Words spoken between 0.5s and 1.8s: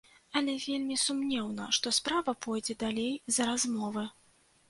вельмі сумнеўна,